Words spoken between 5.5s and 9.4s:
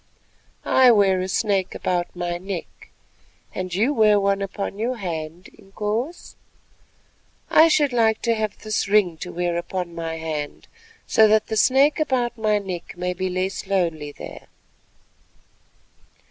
Inkoos. I should like to have this ring to